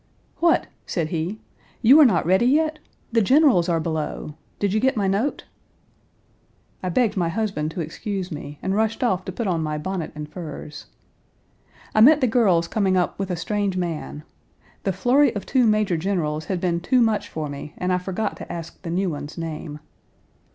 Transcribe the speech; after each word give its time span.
"What!" 0.37 0.65
said 0.87 1.09
he, 1.09 1.41
"you 1.83 1.99
are 1.99 2.05
not 2.05 2.25
ready 2.25 2.47
yet? 2.47 2.79
The 3.11 3.21
generals 3.21 3.69
are 3.69 3.79
below. 3.79 4.33
Did 4.57 4.73
you 4.73 4.79
get 4.79 4.97
my 4.97 5.07
note?" 5.07 5.45
I 6.81 6.89
begged 6.89 7.15
my 7.15 7.29
husband 7.29 7.69
to 7.69 7.81
excuse 7.81 8.31
me 8.31 8.57
and 8.63 8.73
rushed 8.73 9.03
off 9.03 9.23
to 9.25 9.31
put 9.31 9.45
on 9.45 9.61
my 9.61 9.77
bonnet 9.77 10.11
and 10.15 10.27
furs. 10.27 10.87
I 11.93 12.01
met 12.01 12.19
the 12.19 12.25
girls 12.25 12.67
coming 12.67 12.97
up 12.97 13.19
with 13.19 13.29
a 13.29 13.35
strange 13.35 13.77
man. 13.77 14.23
The 14.85 14.91
flurry 14.91 15.35
of 15.35 15.45
two 15.45 15.67
major 15.67 15.97
generals 15.97 16.45
had 16.45 16.59
been 16.59 16.79
too 16.79 17.01
much 17.01 17.29
for 17.29 17.47
me 17.47 17.75
and 17.77 17.93
I 17.93 17.99
forgot 17.99 18.37
to 18.37 18.51
ask 18.51 18.81
the 18.81 18.89
new 18.89 19.11
one's 19.11 19.37
name. 19.37 19.77